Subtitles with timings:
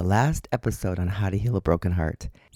[0.00, 2.30] the last episode on how to heal a broken heart.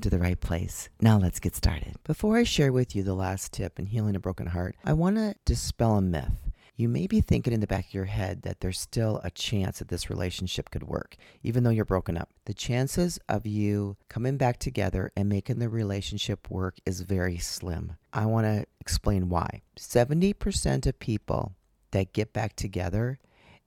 [0.00, 0.88] to the right place.
[1.00, 1.96] Now, let's get started.
[2.04, 5.16] Before I share with you the last tip in healing a broken heart, I want
[5.16, 6.50] to dispel a myth.
[6.78, 9.78] You may be thinking in the back of your head that there's still a chance
[9.78, 12.28] that this relationship could work, even though you're broken up.
[12.44, 17.94] The chances of you coming back together and making the relationship work is very slim.
[18.12, 19.62] I want to explain why.
[19.78, 21.54] 70% of people
[21.92, 23.20] that get back together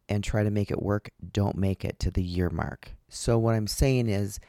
[0.08, 2.92] and try to make it work don't make it to the year mark.
[3.10, 4.40] So, what I'm saying is,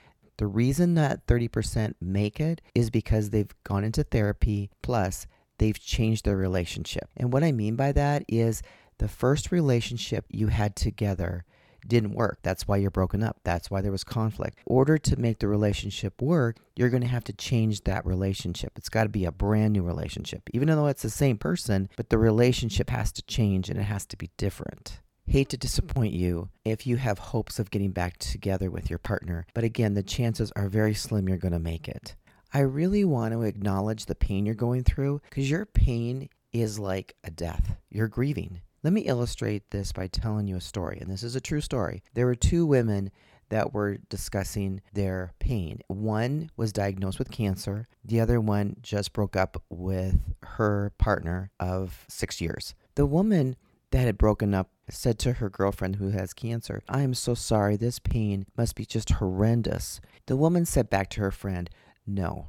[0.41, 5.27] the reason that 30% make it is because they've gone into therapy, plus
[5.59, 7.11] they've changed their relationship.
[7.15, 8.63] And what I mean by that is
[8.97, 11.45] the first relationship you had together
[11.87, 12.39] didn't work.
[12.43, 13.37] That's why you're broken up.
[13.45, 14.57] That's why there was conflict.
[14.67, 18.73] In order to make the relationship work, you're going to have to change that relationship.
[18.77, 22.09] It's got to be a brand new relationship, even though it's the same person, but
[22.09, 26.51] the relationship has to change and it has to be different hate to disappoint you
[26.65, 30.53] if you have hopes of getting back together with your partner, but again, the chances
[30.57, 32.17] are very slim you're going to make it.
[32.53, 37.15] I really want to acknowledge the pain you're going through because your pain is like
[37.23, 37.77] a death.
[37.91, 38.61] You're grieving.
[38.83, 42.03] Let me illustrate this by telling you a story, and this is a true story.
[42.15, 43.13] There were two women
[43.51, 45.81] that were discussing their pain.
[45.87, 52.05] One was diagnosed with cancer, the other one just broke up with her partner of
[52.09, 52.75] six years.
[52.95, 53.57] The woman
[53.91, 57.77] that had broken up said to her girlfriend who has cancer, I am so sorry.
[57.77, 60.01] This pain must be just horrendous.
[60.27, 61.71] The woman said back to her friend,
[62.07, 62.49] No,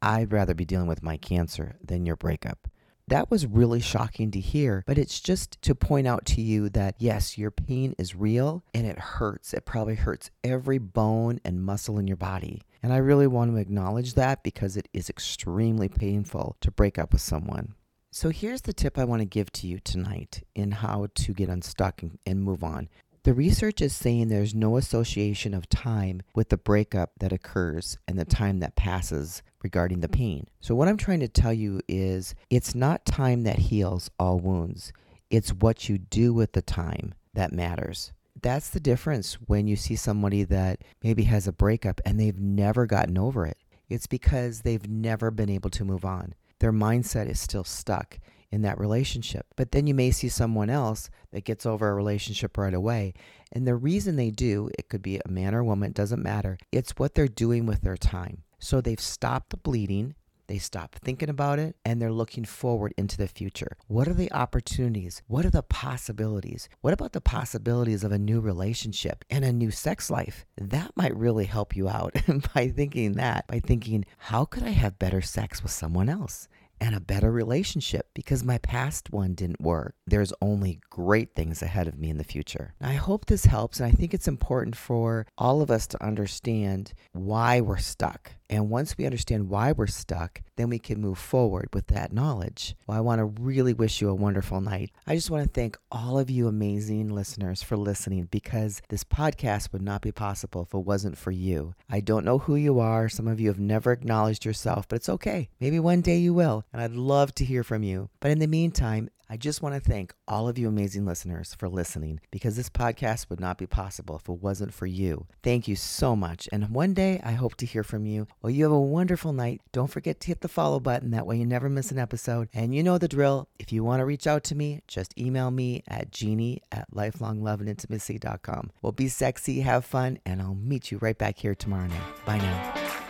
[0.00, 2.68] I'd rather be dealing with my cancer than your breakup.
[3.08, 6.96] That was really shocking to hear, but it's just to point out to you that
[6.98, 9.54] yes, your pain is real and it hurts.
[9.54, 12.62] It probably hurts every bone and muscle in your body.
[12.82, 17.12] And I really want to acknowledge that because it is extremely painful to break up
[17.12, 17.74] with someone.
[18.16, 21.50] So here's the tip I want to give to you tonight in how to get
[21.50, 22.88] unstuck and, move on.
[23.24, 28.18] The research is saying there's no association of time with the breakup that occurs and
[28.18, 30.46] the time that passes regarding the pain.
[30.62, 34.94] So, what I'm trying to tell you is it's not time that heals all wounds,
[35.28, 38.14] it's what you do with the time that matters.
[38.40, 42.86] That's the difference when you see somebody that maybe has a breakup and they've never
[42.86, 43.58] gotten over it.
[43.90, 48.18] It's because they've never been able to move on their mindset is still stuck
[48.50, 49.46] in that relationship.
[49.56, 53.14] But then you may see someone else that gets over a relationship right away.
[53.52, 56.58] And the reason they do, it could be a man or woman, doesn't matter.
[56.72, 58.42] It's what they're doing with their time.
[58.58, 60.14] So they've stopped the bleeding.
[60.48, 63.76] They stop thinking about it and they're looking forward into the future.
[63.88, 65.22] What are the opportunities?
[65.26, 66.68] What are the possibilities?
[66.80, 70.46] What about the possibilities of a new relationship and a new sex life?
[70.56, 72.14] That might really help you out
[72.54, 76.48] by thinking that, by thinking, how could I have better sex with someone else?
[76.80, 79.94] and a better relationship because my past one didn't work.
[80.06, 82.74] There's only great things ahead of me in the future.
[82.80, 86.92] I hope this helps, and I think it's important for all of us to understand
[87.12, 91.68] why we're stuck and once we understand why we're stuck, then we can move forward
[91.72, 92.76] with that knowledge.
[92.86, 94.90] Well, I want to really wish you a wonderful night.
[95.06, 99.72] I just want to thank all of you amazing listeners for listening because this podcast
[99.72, 101.74] would not be possible if it wasn't for you.
[101.90, 103.08] I don't know who you are.
[103.08, 105.48] Some of you have never acknowledged yourself, but it's okay.
[105.60, 108.10] Maybe one day you will, and I'd love to hear from you.
[108.20, 111.68] But in the meantime, I just want to thank all of you amazing listeners for
[111.68, 115.26] listening because this podcast would not be possible if it wasn't for you.
[115.42, 116.48] Thank you so much.
[116.52, 118.26] And one day I hope to hear from you.
[118.40, 119.60] Well, you have a wonderful night.
[119.72, 121.10] Don't forget to hit the follow button.
[121.10, 122.48] That way you never miss an episode.
[122.54, 123.48] And you know the drill.
[123.58, 128.70] If you want to reach out to me, just email me at jeannie at lifelongloveandintimacy.com.
[128.82, 132.24] Well, be sexy, have fun, and I'll meet you right back here tomorrow night.
[132.24, 133.05] Bye now.